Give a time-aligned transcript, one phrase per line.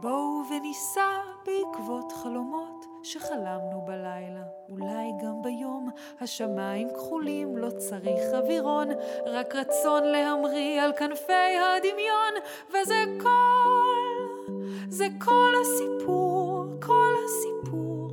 [0.00, 5.88] בואו וניסע בעקבות חלומות שחלמנו בלילה, אולי גם ביום.
[6.20, 8.88] השמיים כחולים, לא צריך אווירון,
[9.26, 12.34] רק רצון להמריא על כנפי הדמיון,
[12.68, 14.48] וזה כל,
[14.88, 18.10] זה כל הסיפור, כל הסיפור,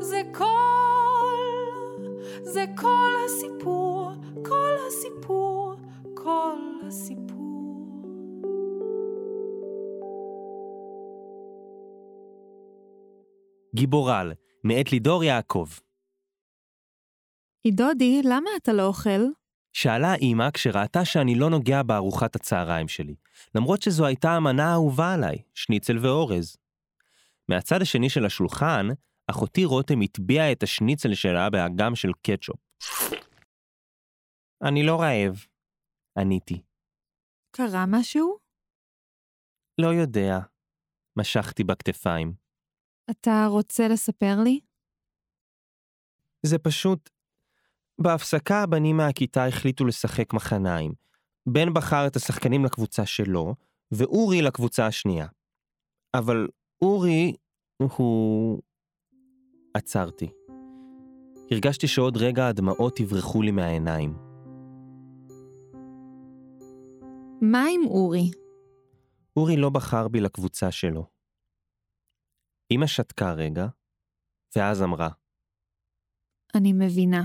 [0.00, 0.44] זה כל,
[2.42, 2.93] זה כל
[13.74, 14.32] גיבורל,
[14.64, 15.66] מאת לידור יעקב.
[17.66, 19.20] דודי, למה אתה לא אוכל?
[19.72, 23.14] שאלה אמא כשראתה שאני לא נוגע בארוחת הצהריים שלי,
[23.54, 26.56] למרות שזו הייתה המנה האהובה עליי, שניצל ואורז.
[27.48, 28.86] מהצד השני של השולחן,
[29.30, 32.60] אחותי רותם הטביעה את השניצל שלה באגם של קטשופ.
[34.62, 35.46] אני לא רעב,
[36.18, 36.62] עניתי.
[37.56, 38.38] קרה משהו?
[39.78, 40.38] לא יודע.
[41.18, 42.43] משכתי בכתפיים.
[43.10, 44.60] אתה רוצה לספר לי?
[46.42, 47.10] זה פשוט...
[48.00, 50.92] בהפסקה הבנים מהכיתה החליטו לשחק מחניים.
[51.46, 53.54] בן בחר את השחקנים לקבוצה שלו,
[53.92, 55.26] ואורי לקבוצה השנייה.
[56.14, 56.48] אבל
[56.82, 57.32] אורי
[57.78, 58.62] הוא...
[59.74, 60.30] עצרתי.
[61.50, 64.16] הרגשתי שעוד רגע הדמעות יברחו לי מהעיניים.
[67.40, 68.30] מה עם אורי?
[69.36, 71.13] אורי לא בחר בי לקבוצה שלו.
[72.70, 73.66] אמא שתקה רגע,
[74.56, 75.08] ואז אמרה,
[76.54, 77.24] אני מבינה.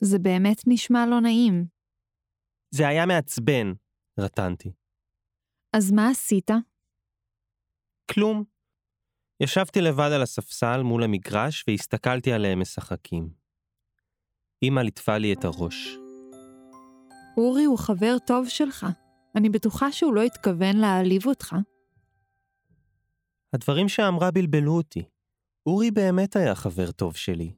[0.00, 1.66] זה באמת נשמע לא נעים.
[2.70, 3.72] זה היה מעצבן,
[4.18, 4.72] רטנתי.
[5.72, 6.50] אז מה עשית?
[8.10, 8.44] כלום.
[9.40, 13.30] ישבתי לבד על הספסל מול המגרש והסתכלתי עליהם משחקים.
[14.62, 15.96] אמא ליטפה לי את הראש.
[17.36, 18.86] אורי הוא חבר טוב שלך.
[19.36, 21.56] אני בטוחה שהוא לא התכוון להעליב אותך.
[23.52, 25.04] הדברים שאמרה בלבלו אותי.
[25.66, 27.52] אורי באמת היה חבר טוב שלי.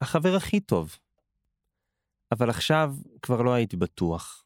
[0.00, 0.96] החבר הכי טוב.
[2.32, 4.44] אבל עכשיו כבר לא הייתי בטוח.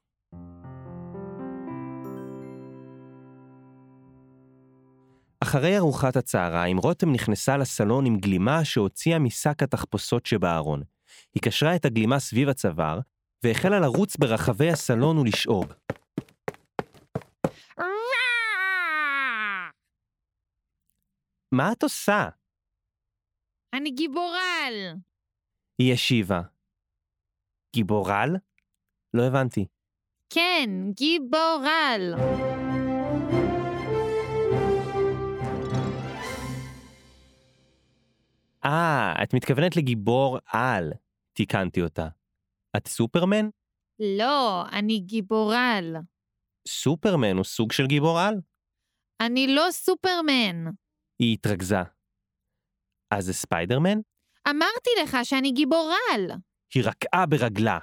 [5.41, 10.83] אחרי ארוחת הצהריים, רותם נכנסה לסלון עם גלימה שהוציאה משק התחפושות שבארון.
[11.35, 13.01] היא קשרה את הגלימה סביב הצוואר,
[13.45, 15.73] והחלה לרוץ ברחבי הסלון ולשאוג.
[21.53, 22.29] מה את עושה?
[23.73, 24.95] אני גיבורל!
[25.79, 26.41] היא השיבה.
[27.75, 28.29] גיבורל?
[29.15, 29.67] לא הבנתי.
[30.35, 32.15] כן, גיבורל.
[38.65, 40.93] אה, את מתכוונת לגיבור על,
[41.33, 42.09] תיקנתי אותה.
[42.77, 43.49] את סופרמן?
[44.19, 45.97] לא, אני גיבורל.
[46.69, 48.35] סופרמן הוא סוג של גיבור על?
[49.21, 50.82] אני לא סופרמן.
[51.23, 51.83] היא התרכזה.
[53.15, 53.99] אז זה ספיידרמן?
[54.49, 56.31] אמרתי לך שאני גיבורל.
[56.75, 57.79] היא רקעה ברגלה.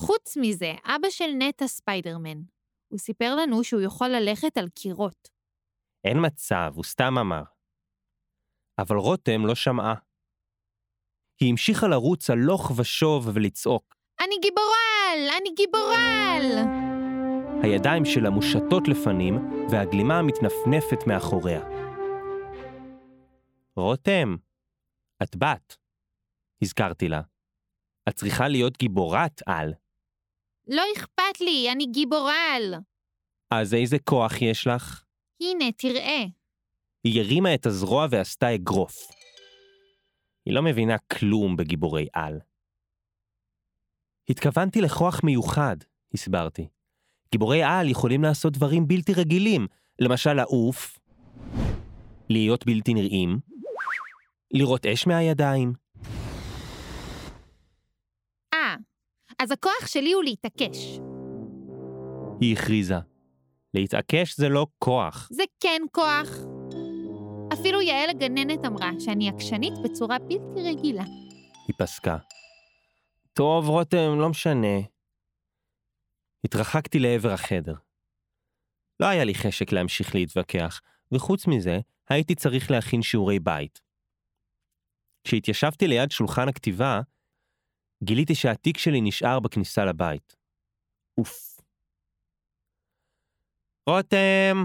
[0.00, 2.38] חוץ מזה, אבא של נטע ספיידרמן.
[2.88, 5.28] הוא סיפר לנו שהוא יכול ללכת על קירות.
[6.04, 7.42] אין מצב, הוא סתם אמר.
[8.78, 9.94] אבל רותם לא שמעה.
[11.40, 13.96] היא המשיכה לרוץ הלוך ושוב ולצעוק.
[14.20, 15.30] אני גיבורל!
[15.40, 16.46] אני גיבורל!
[17.62, 19.34] הידיים שלה מושטות לפנים,
[19.70, 21.85] והגלימה מתנפנפת מאחוריה.
[23.76, 24.36] רותם,
[25.22, 25.76] את בת,
[26.62, 27.20] הזכרתי לה.
[28.08, 29.72] את צריכה להיות גיבורת על.
[30.68, 32.74] לא אכפת לי, אני גיבורל.
[33.50, 35.04] אז איזה כוח יש לך?
[35.40, 36.24] הנה, תראה.
[37.04, 38.96] היא הרימה את הזרוע ועשתה אגרוף.
[40.46, 42.40] היא לא מבינה כלום בגיבורי על.
[44.28, 45.76] התכוונתי לכוח מיוחד,
[46.14, 46.68] הסברתי.
[47.32, 49.66] גיבורי על יכולים לעשות דברים בלתי רגילים,
[49.98, 50.98] למשל לעוף,
[52.28, 53.38] להיות בלתי נראים,
[54.50, 55.72] לראות אש מהידיים.
[58.54, 58.76] אה,
[59.38, 60.98] אז הכוח שלי הוא להתעקש.
[62.40, 62.98] היא הכריזה.
[63.74, 65.28] להתעקש זה לא כוח.
[65.32, 66.28] זה כן כוח.
[67.52, 71.04] אפילו יעל הגננת אמרה שאני עקשנית בצורה בלתי רגילה.
[71.68, 72.16] היא פסקה.
[73.32, 74.76] טוב, רותם, לא משנה.
[76.44, 77.74] התרחקתי לעבר החדר.
[79.00, 80.80] לא היה לי חשק להמשיך להתווכח,
[81.12, 81.78] וחוץ מזה,
[82.08, 83.85] הייתי צריך להכין שיעורי בית.
[85.26, 87.00] כשהתיישבתי ליד שולחן הכתיבה,
[88.04, 90.36] גיליתי שהתיק שלי נשאר בכניסה לבית.
[91.18, 91.60] אוף.
[93.88, 94.56] רותם,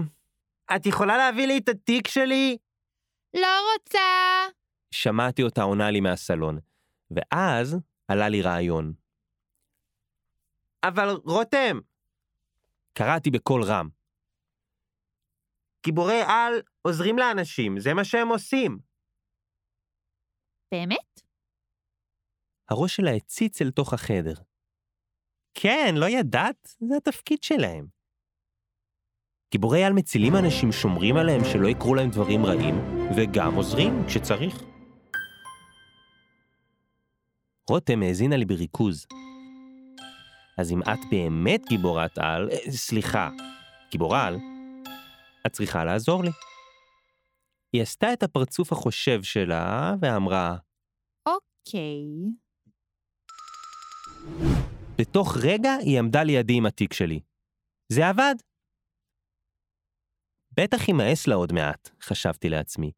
[0.76, 2.56] את יכולה להביא לי את התיק שלי?
[3.34, 3.98] לא רוצה!
[4.94, 6.58] שמעתי אותה עונה לי מהסלון,
[7.10, 7.76] ואז
[8.08, 8.92] עלה לי רעיון.
[10.84, 11.78] אבל רותם!
[12.98, 13.88] קראתי בקול רם.
[15.84, 18.91] גיבורי על עוזרים לאנשים, זה מה שהם עושים.
[20.72, 21.20] באמת?
[22.70, 24.34] הראש שלה הציץ אל תוך החדר.
[25.54, 26.76] כן, לא ידעת?
[26.80, 27.86] זה התפקיד שלהם.
[29.52, 32.74] גיבורי על מצילים אנשים, שומרים עליהם שלא יקרו להם דברים רעים,
[33.16, 34.62] וגם עוזרים כשצריך.
[37.70, 39.06] רותם האזינה לי בריכוז.
[40.58, 43.30] אז אם את באמת גיבורת על, אה, סליחה,
[43.90, 44.38] גיבורה על,
[45.46, 46.30] את צריכה לעזור לי.
[47.72, 50.56] היא עשתה את הפרצוף החושב שלה ואמרה,
[51.28, 52.04] אוקיי.
[54.98, 57.20] בתוך רגע היא עמדה לידי עם התיק שלי.
[57.92, 58.34] זה עבד.
[60.56, 62.92] בטח יימאס לה עוד מעט, חשבתי לעצמי.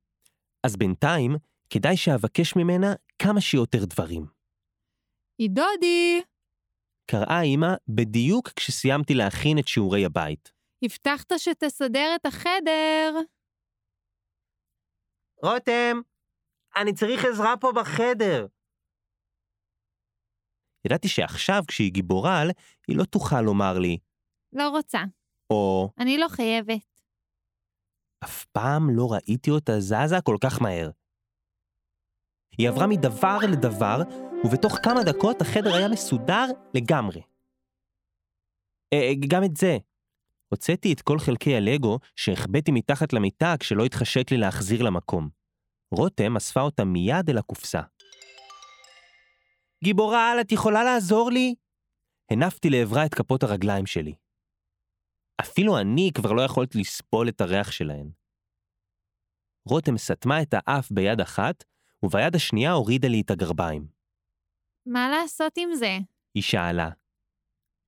[0.66, 1.30] אז בינתיים,
[1.70, 4.26] כדאי שאבקש ממנה כמה שיותר דברים.
[5.38, 6.22] עידודי,
[7.10, 10.52] קראה אמא בדיוק כשסיימתי להכין את שיעורי הבית.
[10.84, 13.20] הבטחת שתסדר את החדר.
[15.44, 16.00] רותם,
[16.76, 18.46] אני צריך עזרה פה בחדר.
[20.86, 22.50] ידעתי שעכשיו, כשהיא גיבורה על,
[22.88, 23.98] היא לא תוכל לומר לי,
[24.52, 24.98] לא רוצה.
[25.50, 27.00] או אני לא חייבת.
[28.24, 30.90] אף פעם לא ראיתי אותה זזה כל כך מהר.
[32.58, 33.96] היא עברה מדבר לדבר,
[34.44, 37.22] ובתוך כמה דקות החדר היה מסודר לגמרי.
[38.92, 39.76] אה, גם את זה.
[40.54, 45.28] הוצאתי את כל חלקי הלגו שהחבאתי מתחת למיטה כשלא התחשק לי להחזיר למקום.
[45.94, 47.80] רותם אספה אותם מיד אל הקופסה.
[49.84, 51.54] גיבורה על, את יכולה לעזור לי?
[52.30, 54.14] הנפתי לעברה את כפות הרגליים שלי.
[55.40, 58.10] אפילו אני כבר לא יכולת לסבול את הריח שלהן.
[59.68, 61.64] רותם סתמה את האף ביד אחת,
[62.02, 63.86] וביד השנייה הורידה לי את הגרביים.
[64.86, 65.98] מה לעשות עם זה?
[66.34, 66.90] היא שאלה.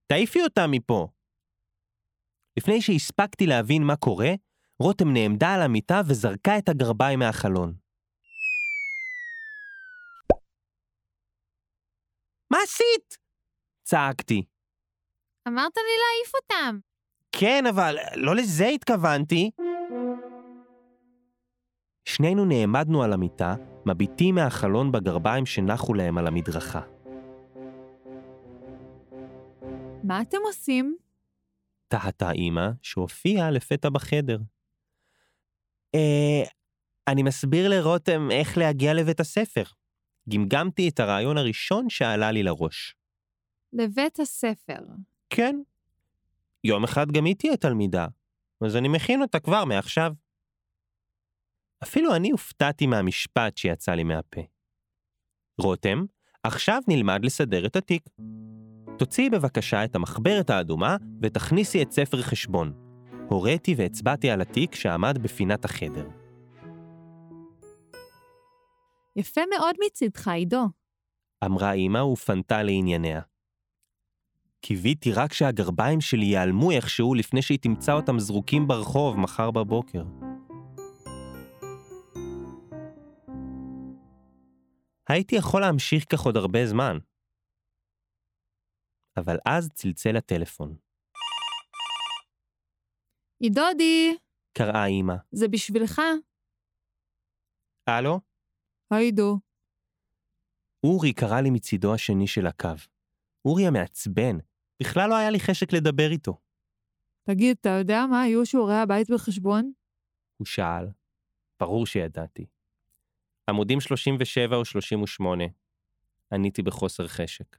[0.06, 1.08] תעיפי אותה מפה.
[2.58, 4.30] לפני שהספקתי להבין מה קורה,
[4.82, 7.74] רותם נעמדה על המיטה וזרקה את הגרביים מהחלון.
[12.50, 13.18] מה עשית?
[13.84, 14.42] צעקתי.
[15.48, 16.78] אמרת לי להעיף אותם.
[17.32, 19.50] כן, אבל לא לזה התכוונתי.
[22.04, 23.54] שנינו נעמדנו על המיטה,
[23.86, 26.80] מביטים מהחלון בגרביים שנחו להם על המדרכה.
[30.04, 30.96] מה אתם עושים?
[31.88, 34.38] טהתה אמא, שהופיעה לפתע בחדר.
[35.94, 36.42] אה,
[37.08, 39.64] אני מסביר לרותם איך להגיע לבית הספר.
[40.28, 42.94] גמגמתי את הרעיון הראשון שעלה לי לראש.
[43.72, 44.78] לבית הספר.
[45.30, 45.56] כן.
[46.64, 48.06] יום אחד גם היא תהיה תלמידה,
[48.60, 50.12] אז אני מכין אותה כבר מעכשיו.
[51.82, 54.40] אפילו אני הופתעתי מהמשפט שיצא לי מהפה.
[55.58, 56.04] רותם,
[56.42, 58.08] עכשיו נלמד לסדר את התיק.
[58.98, 62.72] תוציאי בבקשה את המחברת האדומה ותכניסי את ספר חשבון.
[63.28, 66.08] הוריתי והצבעתי על התיק שעמד בפינת החדר.
[69.16, 70.66] יפה מאוד מצידך, עידו.
[71.44, 73.20] אמרה אמא ופנתה לענייניה.
[74.60, 80.04] קיוויתי רק שהגרביים שלי ייעלמו איכשהו לפני שהיא תמצא אותם זרוקים ברחוב מחר בבוקר.
[85.08, 86.98] הייתי יכול להמשיך כך עוד הרבה זמן.
[89.16, 90.76] אבל אז צלצל הטלפון.
[93.40, 94.16] עידודי,
[94.52, 95.14] קראה אמא.
[95.32, 96.00] זה בשבילך.
[97.86, 98.20] הלו?
[98.90, 99.38] היי עידו.
[100.84, 102.68] אורי קרא לי מצידו השני של הקו.
[103.44, 104.36] אורי המעצבן,
[104.82, 106.40] בכלל לא היה לי חשק לדבר איתו.
[107.30, 109.72] תגיד, אתה יודע מה היו שיעורי הבית בחשבון?
[110.36, 110.86] הוא שאל.
[111.60, 112.46] ברור שידעתי.
[113.50, 115.44] עמודים 37 או 38.
[116.32, 117.56] עניתי בחוסר חשק.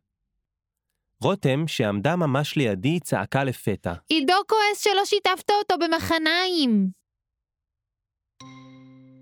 [1.24, 3.94] רותם, שעמדה ממש לידי, צעקה לפתע.
[4.10, 6.90] עידו כועס שלא שיתפת אותו במחניים.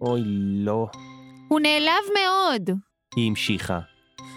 [0.02, 0.22] אוי,
[0.66, 0.88] לא.
[1.48, 2.70] הוא נעלב מאוד.
[3.16, 3.80] היא המשיכה.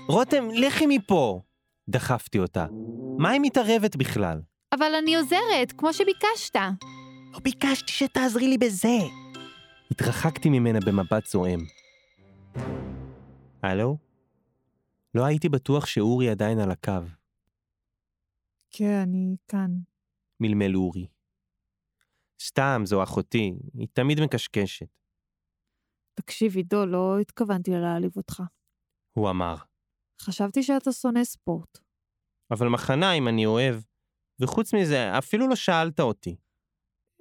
[0.09, 1.41] רותם, לכי מפה!
[1.89, 2.67] דחפתי אותה.
[3.19, 4.41] מה היא מתערבת בכלל?
[4.75, 6.57] אבל אני עוזרת, כמו שביקשת.
[7.33, 8.99] לא ביקשתי שתעזרי לי בזה.
[9.91, 11.61] התרחקתי ממנה במבט זועם.
[13.63, 13.97] הלו?
[15.15, 17.18] לא הייתי בטוח שאורי עדיין על הקו.
[18.71, 19.71] כן, אני כאן.
[20.41, 21.07] מלמל אורי.
[22.43, 24.89] סתם, זו אחותי, היא תמיד מקשקשת.
[26.15, 28.43] תקשיב, עידו, לא התכוונתי להעליב אותך.
[29.13, 29.55] הוא אמר.
[30.21, 31.79] חשבתי שאתה שונא ספורט.
[32.51, 33.75] אבל מחניים אני אוהב.
[34.43, 36.37] וחוץ מזה, אפילו לא שאלת אותי.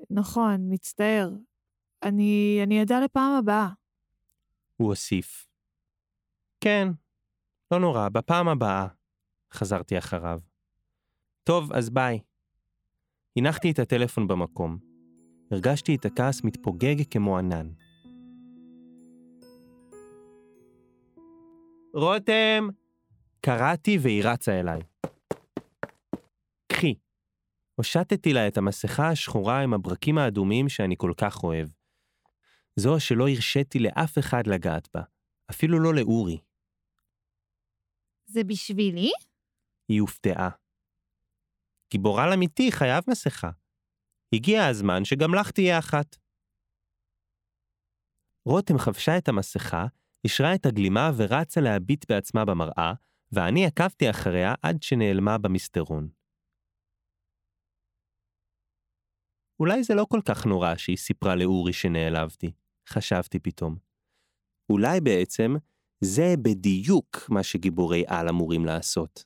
[0.10, 1.30] נכון, מצטער.
[2.04, 3.68] אני, אני אדע לפעם הבאה.
[4.78, 5.48] הוא הוסיף.
[6.64, 6.88] כן,
[7.72, 8.88] לא נורא, בפעם הבאה.
[9.54, 10.40] חזרתי אחריו.
[11.48, 12.20] טוב, אז ביי.
[13.38, 14.78] הנחתי את הטלפון במקום.
[15.52, 17.68] הרגשתי את הכעס מתפוגג כמו ענן.
[21.94, 22.68] רותם!
[23.42, 24.82] קראתי והיא רצה אליי.
[26.72, 26.96] קחי.
[27.76, 31.70] הושטתי לה את המסכה השחורה עם הברקים האדומים שאני כל כך אוהב.
[32.76, 35.02] זו שלא הרשיתי לאף אחד לגעת בה,
[35.52, 36.38] אפילו לא לאורי.
[38.26, 39.12] זה בשבילי?
[39.90, 40.67] היא הופתעה.
[41.92, 43.50] גיבורל אמיתי חייב מסכה.
[44.36, 46.16] הגיע הזמן שגם לך תהיה אחת.
[48.46, 49.86] רותם חבשה את המסכה,
[50.24, 52.94] אישרה את הגלימה ורצה להביט בעצמה במראה,
[53.32, 56.10] ואני עקבתי אחריה עד שנעלמה במסדרון.
[59.60, 62.52] אולי זה לא כל כך נורא שהיא סיפרה לאורי שנעלבתי,
[62.90, 63.78] חשבתי פתאום.
[64.70, 65.56] אולי בעצם
[66.04, 69.24] זה בדיוק מה שגיבורי על אמורים לעשות.